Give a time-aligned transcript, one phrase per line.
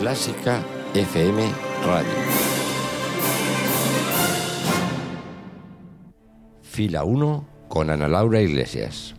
[0.00, 1.42] Clásica FM
[1.84, 2.10] Radio.
[6.62, 9.14] Fila 1 con Ana Laura Iglesias.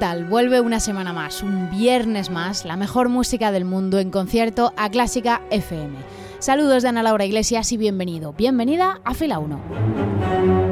[0.00, 0.24] Tal?
[0.24, 4.90] Vuelve una semana más, un viernes más, la mejor música del mundo en concierto a
[4.90, 5.94] Clásica FM.
[6.40, 10.69] Saludos de Ana Laura Iglesias y bienvenido, bienvenida a Fila 1.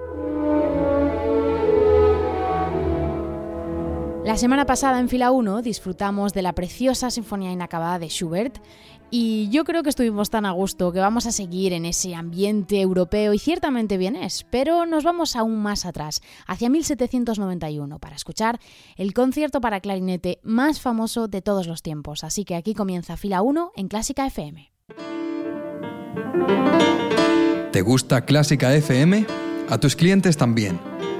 [4.25, 8.57] La semana pasada en fila 1 disfrutamos de la preciosa Sinfonía Inacabada de Schubert
[9.11, 12.79] y yo creo que estuvimos tan a gusto que vamos a seguir en ese ambiente
[12.81, 18.59] europeo y ciertamente bien es, pero nos vamos aún más atrás, hacia 1791, para escuchar
[18.97, 22.23] el concierto para clarinete más famoso de todos los tiempos.
[22.23, 24.71] Así que aquí comienza fila 1 en Clásica FM.
[27.71, 29.25] ¿Te gusta Clásica FM?
[29.69, 30.79] A tus clientes también.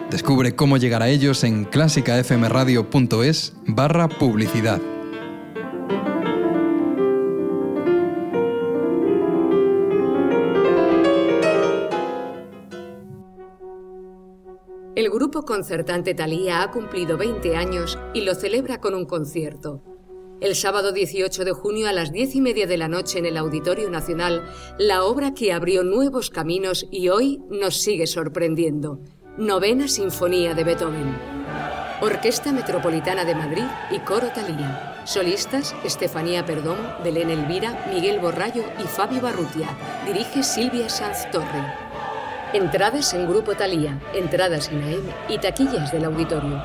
[0.09, 4.81] Descubre cómo llegar a ellos en clásicafmradio.es barra publicidad.
[14.95, 19.83] El grupo concertante Thalía ha cumplido 20 años y lo celebra con un concierto.
[20.41, 23.38] El sábado 18 de junio a las 10 y media de la noche en el
[23.38, 29.00] Auditorio Nacional, la obra que abrió nuevos caminos y hoy nos sigue sorprendiendo.
[29.38, 31.16] Novena Sinfonía de Beethoven.
[32.01, 35.03] Orquesta Metropolitana de Madrid y Coro Talía.
[35.06, 39.69] Solistas Estefanía Perdón, Belén Elvira, Miguel Borrayo y Fabio Barrutia.
[40.06, 41.88] Dirige Silvia Sanz Torre.
[42.54, 46.64] Entradas en Grupo Talía, entradas en AM y taquillas del auditorio.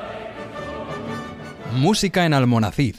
[1.75, 2.97] Música en Almonacid.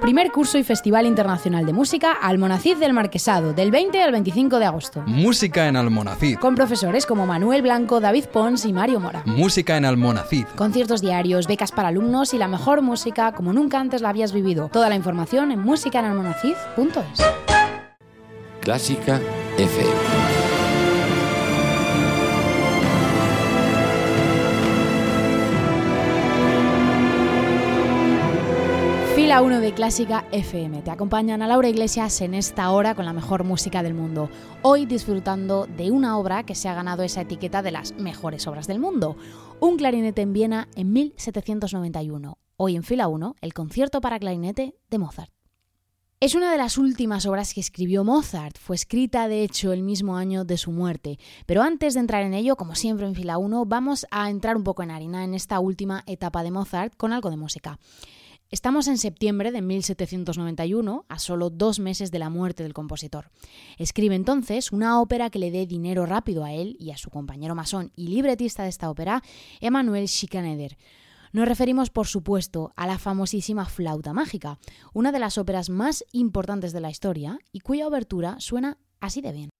[0.00, 4.64] Primer curso y Festival Internacional de Música Almonacid del Marquesado, del 20 al 25 de
[4.64, 5.02] agosto.
[5.06, 6.38] Música en Almonacid.
[6.38, 9.22] Con profesores como Manuel Blanco, David Pons y Mario Mora.
[9.24, 10.46] Música en Almonacid.
[10.56, 14.70] Conciertos diarios, becas para alumnos y la mejor música como nunca antes la habías vivido.
[14.72, 17.22] Toda la información en musicaenalmonacid.es.
[18.60, 19.20] Clásica
[19.56, 20.37] FM.
[29.28, 30.80] Fila 1 de Clásica FM.
[30.80, 34.30] Te acompañan a Laura Iglesias en esta hora con la mejor música del mundo.
[34.62, 38.66] Hoy disfrutando de una obra que se ha ganado esa etiqueta de las mejores obras
[38.66, 39.18] del mundo.
[39.60, 42.38] Un clarinete en Viena en 1791.
[42.56, 45.30] Hoy en Fila 1, el concierto para clarinete de Mozart.
[46.20, 50.16] Es una de las últimas obras que escribió Mozart, fue escrita de hecho el mismo
[50.16, 53.66] año de su muerte, pero antes de entrar en ello, como siempre en fila 1,
[53.66, 57.28] vamos a entrar un poco en harina en esta última etapa de Mozart con algo
[57.28, 57.78] de música.
[58.50, 63.30] Estamos en septiembre de 1791, a solo dos meses de la muerte del compositor.
[63.76, 67.54] Escribe entonces una ópera que le dé dinero rápido a él y a su compañero
[67.54, 69.22] masón y libretista de esta ópera,
[69.60, 70.78] Emanuel Schikaneder.
[71.30, 74.58] Nos referimos, por supuesto, a la famosísima Flauta Mágica,
[74.94, 79.32] una de las óperas más importantes de la historia y cuya obertura suena así de
[79.32, 79.50] bien.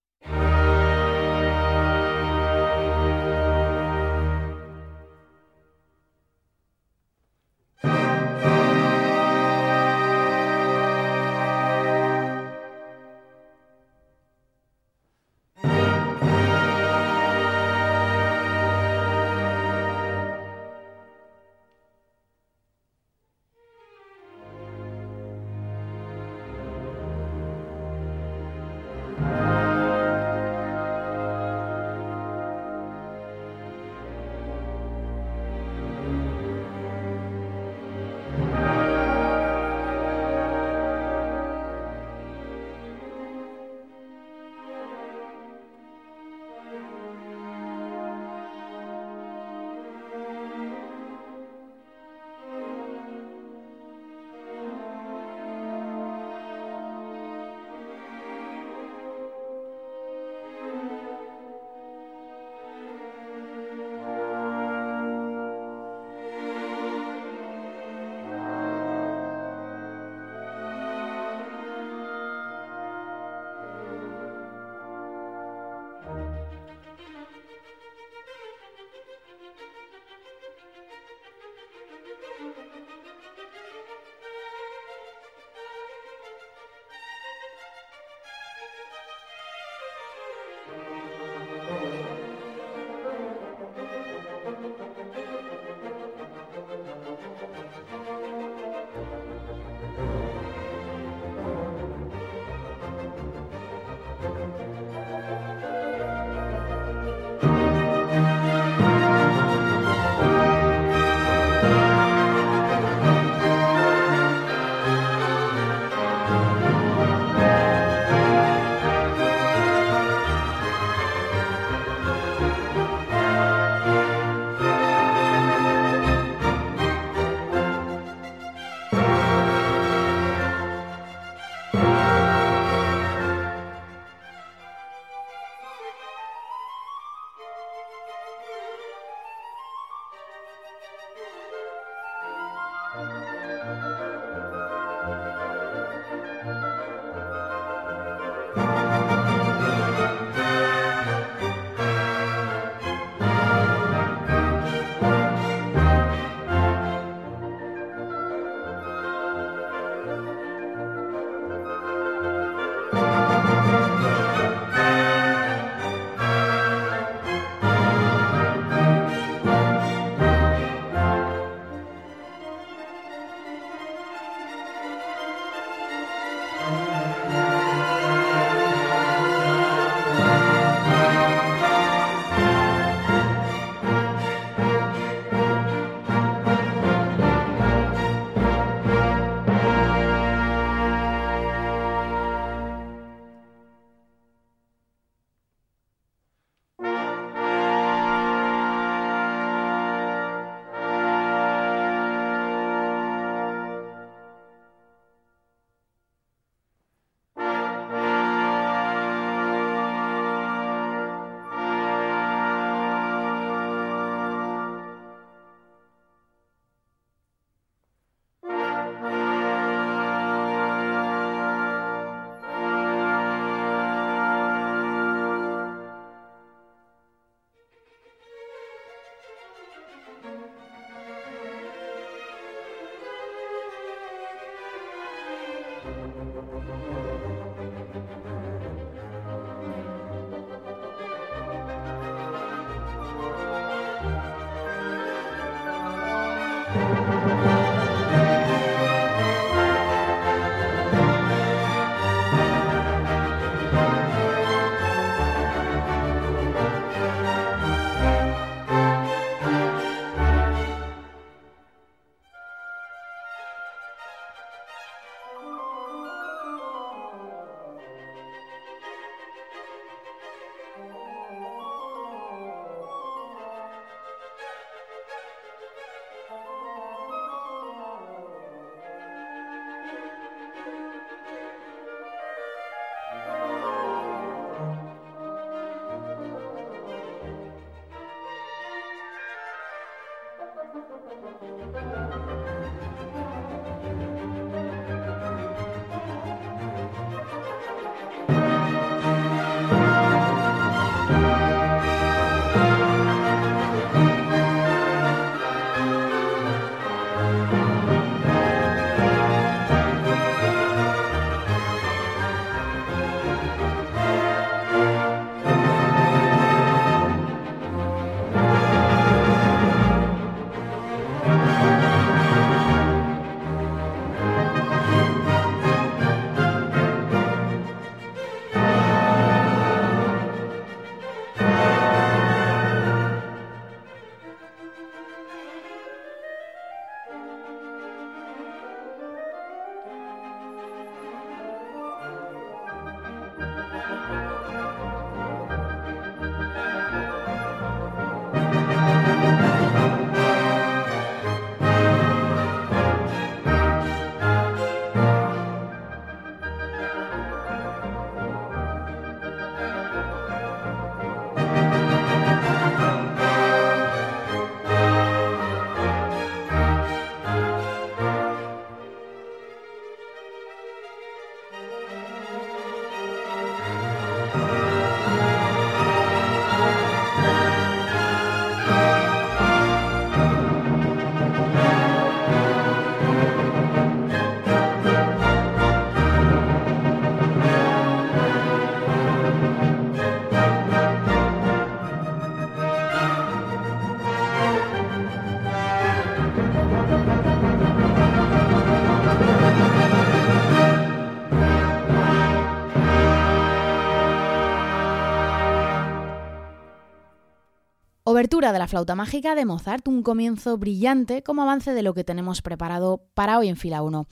[408.29, 412.05] Obertura de la flauta mágica de Mozart, un comienzo brillante como avance de lo que
[412.05, 414.07] tenemos preparado para hoy en fila 1.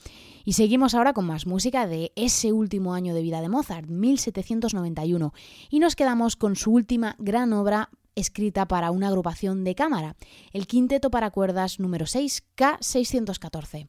[0.46, 5.34] Y seguimos ahora con más música de ese último año de vida de Mozart, 1791,
[5.68, 10.16] y nos quedamos con su última gran obra escrita para una agrupación de cámara,
[10.54, 13.88] el Quinteto para cuerdas número 6 K614.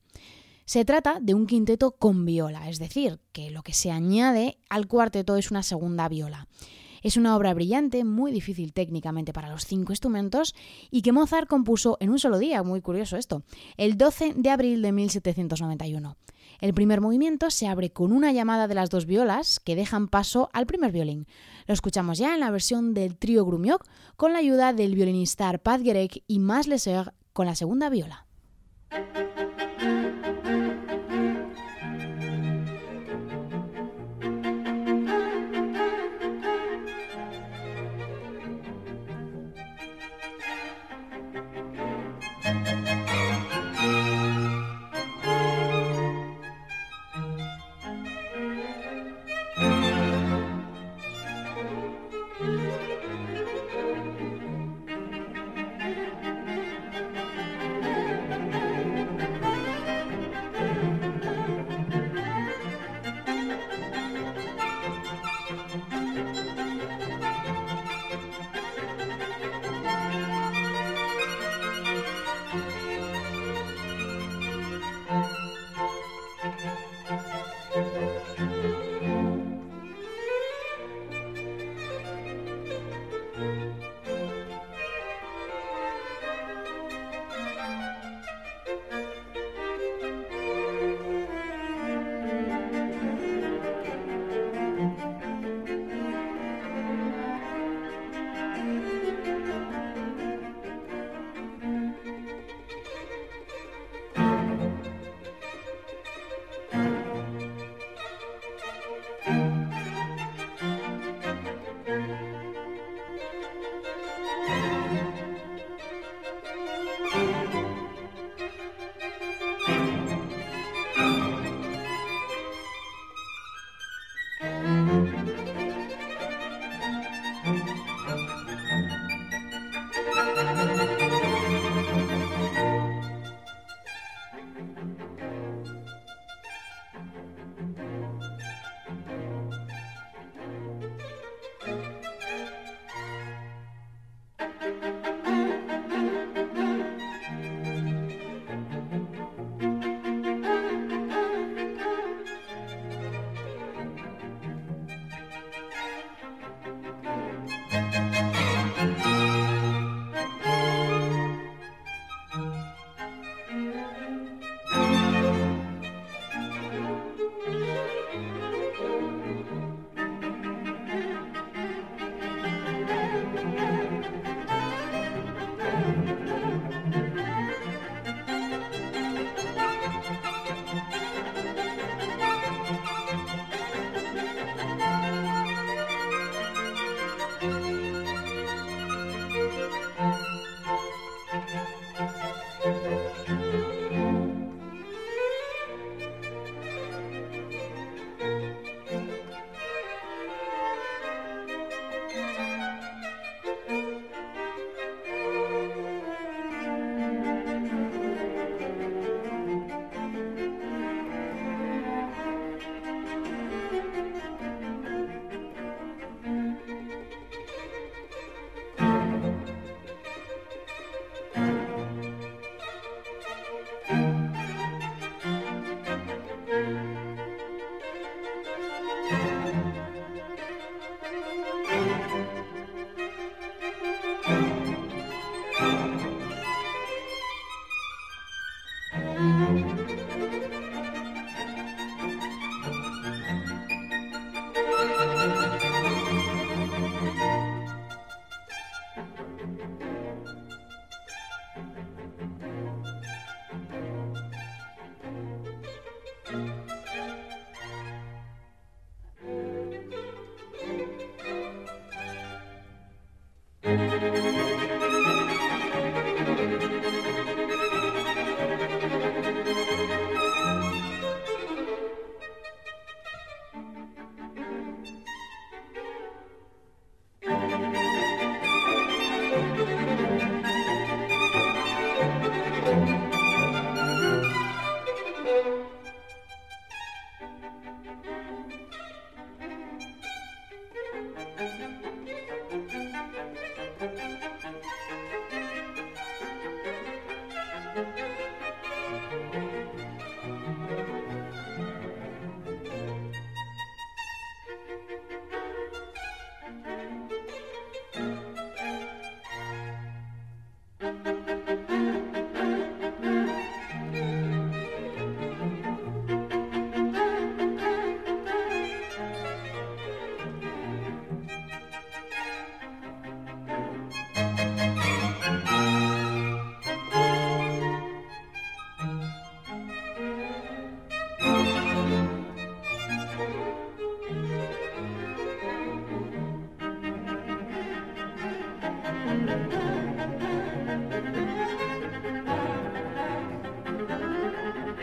[0.66, 4.88] Se trata de un quinteto con viola, es decir, que lo que se añade al
[4.88, 6.50] cuarteto es una segunda viola.
[7.04, 10.56] Es una obra brillante, muy difícil técnicamente para los cinco instrumentos
[10.92, 13.44] y que Mozart compuso en un solo día, muy curioso esto,
[13.78, 16.18] el 12 de abril de 1791.
[16.60, 20.50] El primer movimiento se abre con una llamada de las dos violas que dejan paso
[20.54, 21.28] al primer violín.
[21.68, 23.86] Lo escuchamos ya en la versión del trío Grumiok
[24.16, 26.68] con la ayuda del violinista Arpad Gerek y Mas
[27.34, 28.26] con la segunda viola.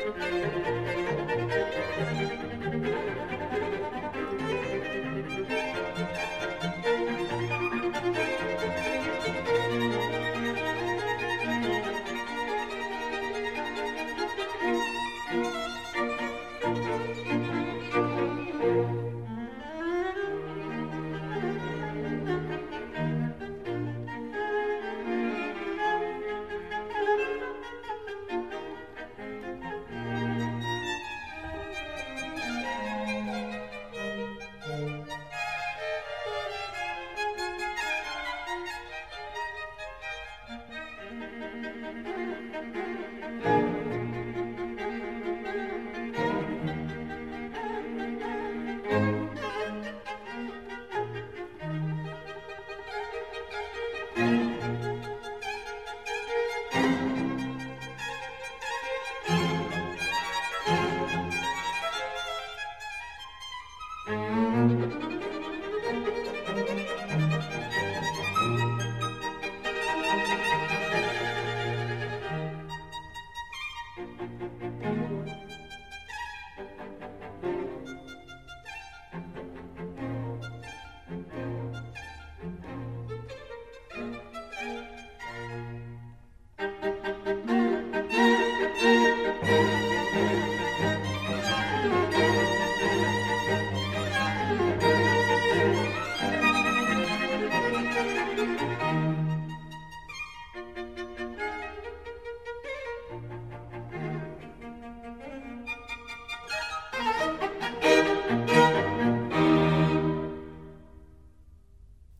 [0.04, 1.03] Música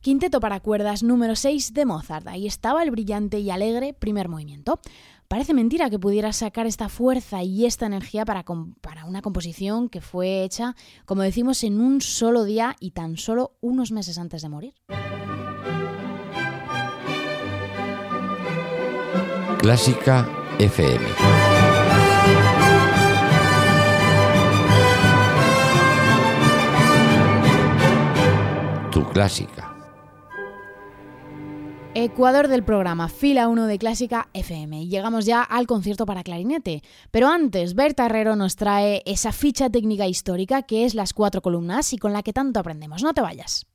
[0.05, 2.27] Quinteto para cuerdas número 6 de Mozart.
[2.27, 4.79] Ahí estaba el brillante y alegre primer movimiento.
[5.27, 8.45] Parece mentira que pudiera sacar esta fuerza y esta energía para,
[8.81, 13.53] para, una composición que fue hecha, como decimos, en un solo día y tan solo
[13.61, 14.75] unos meses antes de morir.
[19.57, 21.05] Clásica FM.
[28.91, 29.74] Tu clásica.
[31.97, 34.87] Ecuador del programa, fila 1 de Clásica FM.
[34.87, 36.83] Llegamos ya al concierto para clarinete.
[37.09, 41.93] Pero antes, Berta Herrero nos trae esa ficha técnica histórica que es las cuatro columnas
[41.93, 43.01] y con la que tanto aprendemos.
[43.01, 43.65] No te vayas.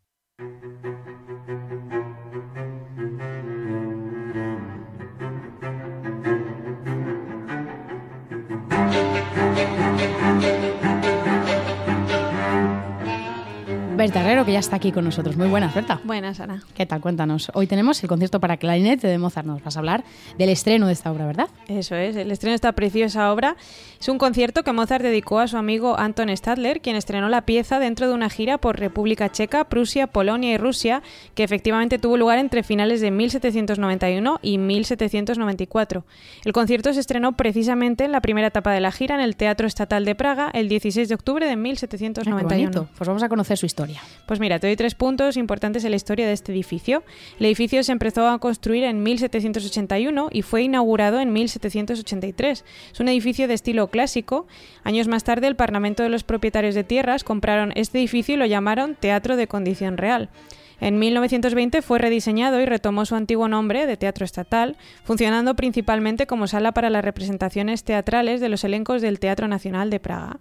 [14.00, 15.36] Berta Herrero, que ya está aquí con nosotros.
[15.36, 16.00] Muy buenas, Berta.
[16.04, 16.62] Buenas, Ana.
[16.74, 17.02] ¿Qué tal?
[17.02, 17.52] Cuéntanos.
[17.52, 19.46] Hoy tenemos el concierto para clarinete de Mozart.
[19.46, 20.04] Nos vas a hablar
[20.38, 21.48] del estreno de esta obra, ¿verdad?
[21.68, 23.58] Eso es, el estreno de esta preciosa obra.
[24.00, 27.78] Es un concierto que Mozart dedicó a su amigo Anton Stadler, quien estrenó la pieza
[27.78, 31.02] dentro de una gira por República Checa, Prusia, Polonia y Rusia,
[31.34, 36.06] que efectivamente tuvo lugar entre finales de 1791 y 1794.
[36.46, 39.66] El concierto se estrenó precisamente en la primera etapa de la gira en el Teatro
[39.66, 42.88] Estatal de Praga el 16 de octubre de 1791.
[42.96, 43.89] pues vamos a conocer su historia.
[44.26, 47.02] Pues mira, te doy tres puntos importantes en la historia de este edificio.
[47.40, 52.64] El edificio se empezó a construir en 1781 y fue inaugurado en 1783.
[52.92, 54.46] Es un edificio de estilo clásico.
[54.84, 58.46] Años más tarde, el Parlamento de los Propietarios de Tierras compraron este edificio y lo
[58.46, 60.30] llamaron Teatro de Condición Real.
[60.80, 66.46] En 1920 fue rediseñado y retomó su antiguo nombre de Teatro Estatal, funcionando principalmente como
[66.46, 70.38] sala para las representaciones teatrales de los elencos del Teatro Nacional de Praga.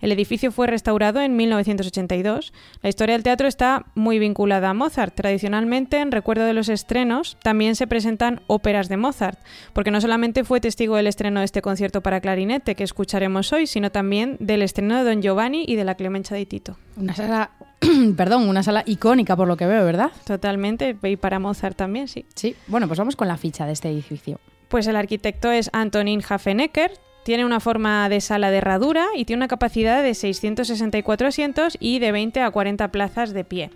[0.00, 2.52] El edificio fue restaurado en 1982.
[2.82, 5.14] La historia del teatro está muy vinculada a Mozart.
[5.14, 9.38] Tradicionalmente, en recuerdo de los estrenos, también se presentan óperas de Mozart,
[9.72, 13.66] porque no solamente fue testigo del estreno de este concierto para clarinete que escucharemos hoy,
[13.66, 16.76] sino también del estreno de Don Giovanni y de la Clemencia de Tito.
[16.96, 17.50] Una sala,
[18.16, 20.10] perdón, una sala icónica por lo que veo, ¿verdad?
[20.24, 22.26] Totalmente, y para Mozart también, sí.
[22.34, 24.38] Sí, bueno, pues vamos con la ficha de este edificio.
[24.68, 26.92] Pues el arquitecto es Antonin Hafenecker,
[27.24, 31.98] tiene una forma de sala de herradura y tiene una capacidad de 664 asientos y
[31.98, 33.70] de 20 a 40 plazas de pie.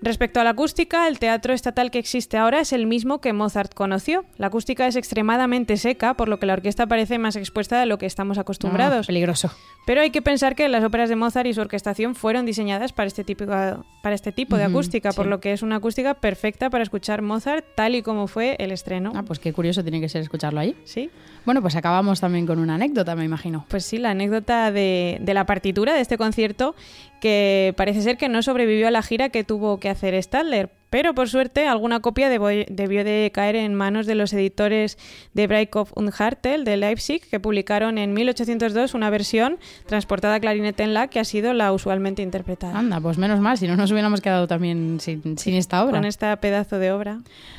[0.00, 3.74] Respecto a la acústica, el teatro estatal que existe ahora es el mismo que Mozart
[3.74, 4.24] conoció.
[4.36, 7.98] La acústica es extremadamente seca, por lo que la orquesta parece más expuesta de lo
[7.98, 9.06] que estamos acostumbrados.
[9.06, 9.50] Ah, peligroso.
[9.86, 13.08] Pero hay que pensar que las óperas de Mozart y su orquestación fueron diseñadas para
[13.08, 16.84] este tipo, para este tipo de acústica, por lo que es una acústica perfecta para
[16.84, 19.12] escuchar Mozart tal y como fue el estreno.
[19.16, 20.76] Ah, pues qué curioso tiene que ser escucharlo ahí.
[20.84, 21.10] Sí.
[21.44, 23.64] Bueno, pues acabamos también con una anécdota, me imagino.
[23.68, 26.76] Pues sí, la anécdota de, de la partitura de este concierto
[27.20, 31.14] que parece ser que no sobrevivió a la gira que tuvo que hacer Stadler, Pero
[31.14, 34.96] por suerte, alguna copia debió de caer en manos de los editores
[35.34, 40.82] de Breikopf und Hartel de Leipzig, que publicaron en 1802 una versión transportada a clarinete
[40.82, 42.78] en la que ha sido la usualmente interpretada.
[42.78, 45.98] Anda, pues menos mal, si no nos hubiéramos quedado también sin, sin esta obra.
[45.98, 47.18] Con este pedazo de obra.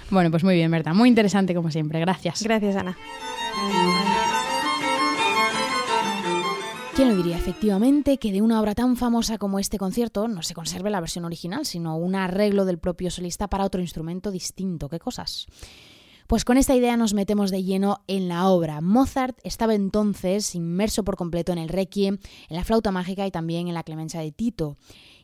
[0.10, 0.94] Bueno, pues muy bien, Berta.
[0.94, 2.00] Muy interesante como siempre.
[2.00, 2.42] Gracias.
[2.42, 2.98] Gracias, Ana.
[7.00, 10.54] ¿Quién lo diría efectivamente que de una obra tan famosa como este concierto no se
[10.54, 14.90] conserve la versión original, sino un arreglo del propio solista para otro instrumento distinto?
[14.90, 15.48] ¿Qué cosas?
[16.28, 18.82] Pues con esta idea nos metemos de lleno en la obra.
[18.82, 22.18] Mozart estaba entonces inmerso por completo en el Requiem,
[22.50, 24.76] en la flauta mágica y también en la clemencia de Tito.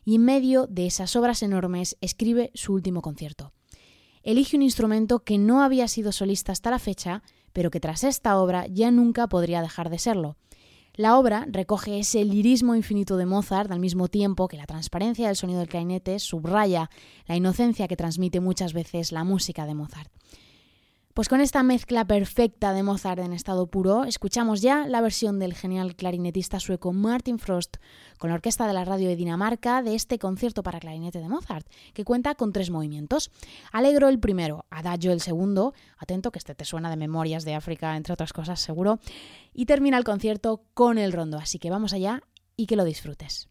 [0.05, 3.51] Y en medio de esas obras enormes escribe su último concierto.
[4.23, 8.39] Elige un instrumento que no había sido solista hasta la fecha, pero que tras esta
[8.39, 10.37] obra ya nunca podría dejar de serlo.
[10.97, 15.35] La obra recoge ese lirismo infinito de Mozart al mismo tiempo que la transparencia del
[15.35, 16.89] sonido del clarinete subraya
[17.27, 20.09] la inocencia que transmite muchas veces la música de Mozart.
[21.15, 25.53] Pues con esta mezcla perfecta de Mozart en estado puro, escuchamos ya la versión del
[25.53, 27.77] genial clarinetista sueco Martin Frost
[28.17, 31.65] con la Orquesta de la Radio de Dinamarca de este concierto para clarinete de Mozart,
[31.93, 33.31] que cuenta con tres movimientos.
[33.71, 37.95] Alegro el primero, Adagio el segundo, atento que este te suena de Memorias de África,
[37.95, 38.99] entre otras cosas seguro,
[39.53, 42.23] y termina el concierto con el rondo, así que vamos allá
[42.57, 43.47] y que lo disfrutes.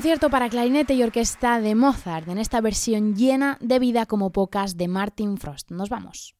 [0.00, 4.78] Concierto para clarinete y orquesta de Mozart en esta versión llena de vida como pocas
[4.78, 5.70] de Martin Frost.
[5.72, 6.39] Nos vamos.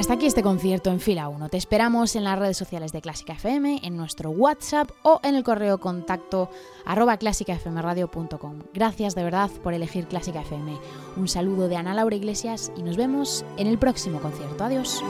[0.00, 1.50] Hasta aquí este concierto en fila 1.
[1.50, 5.44] Te esperamos en las redes sociales de Clásica FM, en nuestro WhatsApp o en el
[5.44, 6.48] correo contacto
[6.86, 8.62] arroba clásicafmradio.com.
[8.72, 10.78] Gracias de verdad por elegir Clásica FM.
[11.18, 14.64] Un saludo de Ana Laura Iglesias y nos vemos en el próximo concierto.
[14.64, 15.04] Adiós.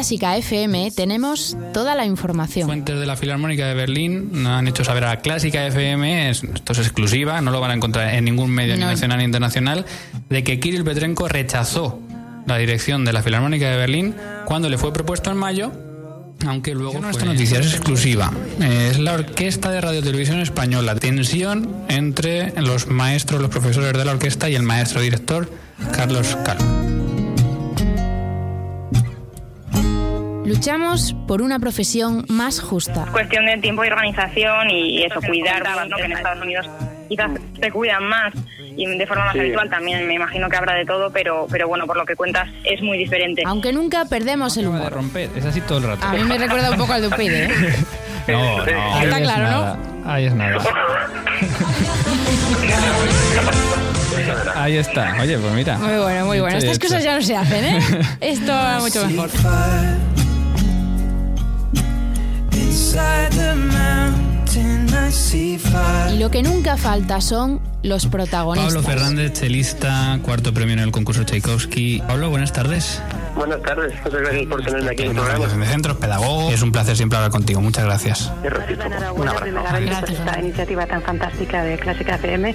[0.00, 2.66] Clásica FM tenemos toda la información.
[2.66, 7.42] Fuentes de la Filarmónica de Berlín han hecho saber a Clásica FM, esto es exclusiva,
[7.42, 9.84] no lo van a encontrar en ningún medio ni nacional ni internacional,
[10.30, 12.00] de que Kirill Petrenko rechazó
[12.46, 14.14] la dirección de la Filarmónica de Berlín
[14.46, 15.70] cuando le fue propuesto en mayo
[16.46, 18.32] aunque luego nuestra noticia es exclusiva.
[18.58, 20.94] Es la Orquesta de Radio Televisión Española.
[20.94, 25.52] Tensión entre los maestros, los profesores de la orquesta y el maestro director
[25.92, 26.79] Carlos Calvo.
[30.50, 33.06] Luchamos por una profesión más justa.
[33.12, 35.96] Cuestión de tiempo y organización y eso, cuidar, ¿no?
[35.96, 36.68] que en Estados Unidos
[37.08, 37.30] quizás
[37.60, 38.34] se cuidan más
[38.76, 41.86] y de forma más habitual también me imagino que habrá de todo, pero, pero bueno,
[41.86, 43.44] por lo que cuentas es muy diferente.
[43.46, 44.92] Aunque nunca perdemos el humor.
[44.92, 46.04] romper, es así todo el rato.
[46.04, 47.50] A mí me recuerda un poco al de Upide, ¿eh?
[48.26, 49.02] No, no.
[49.02, 49.76] Está claro, ¿no?
[50.10, 50.58] Ahí es nada.
[54.56, 55.16] Ahí está.
[55.20, 55.78] Oye, pues mira.
[55.78, 56.58] Muy bueno, muy bueno.
[56.58, 57.80] Estas cosas ya no se hacen, ¿eh?
[58.20, 59.30] Esto va mucho mejor.
[66.12, 68.74] Y lo que nunca falta son los protagonistas.
[68.74, 72.02] Pablo Fernández, chelista, cuarto premio en el concurso Tchaikovsky.
[72.06, 73.02] Pablo, buenas tardes.
[73.34, 75.46] Buenas tardes, muchas gracias por tenerme aquí en el programa.
[75.46, 76.50] De centros, pedagogo.
[76.50, 78.32] Es un placer siempre hablar contigo, muchas gracias.
[79.14, 79.46] Un abrazo.
[79.46, 82.54] Gracias por esta iniciativa tan fantástica de Clásica FM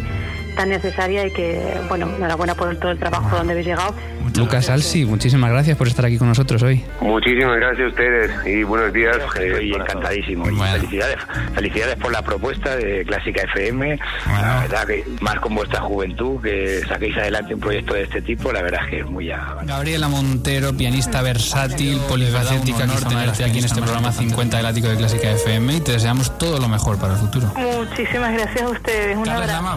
[0.56, 3.94] tan necesaria y que, bueno, enhorabuena por todo el trabajo donde habéis llegado.
[4.36, 6.84] Lucas Alsi, muchísimas gracias por estar aquí con nosotros hoy.
[7.00, 9.18] Muchísimas gracias a ustedes y buenos días.
[9.18, 10.50] Estoy encantadísimo.
[10.50, 11.18] Y felicidades,
[11.54, 13.98] felicidades por la propuesta de Clásica FM.
[14.26, 18.52] La verdad que más con vuestra juventud, que saquéis adelante un proyecto de este tipo,
[18.52, 19.56] la verdad es que es muy ya.
[19.64, 24.98] Gabriela Montero, pianista versátil, polifacética, que tenerte aquí en este programa 50 del ático de
[24.98, 27.54] Clásica FM y te deseamos todo lo mejor para el futuro.
[27.56, 29.18] Muchísimas gracias a ustedes.
[29.18, 29.26] Un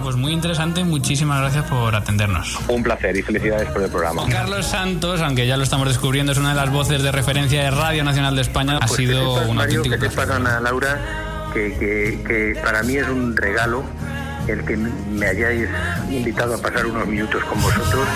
[0.03, 2.59] pues muy interesante, muchísimas gracias por atendernos.
[2.69, 4.27] Un placer y felicidades por el programa.
[4.29, 7.71] Carlos Santos, aunque ya lo estamos descubriendo, es una de las voces de referencia de
[7.71, 8.77] Radio Nacional de España.
[8.77, 10.47] ha Pues sido que sepas, un Mario, auténtico que sepas, placer.
[10.47, 11.01] Ana Laura,
[11.55, 13.85] que, que, que para mí es un regalo
[14.47, 15.69] el que me hayáis
[16.11, 18.07] invitado a pasar unos minutos con vosotros.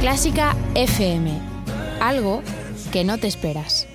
[0.00, 1.38] Clásica FM.
[2.00, 2.42] Algo
[2.92, 3.87] que no te esperas.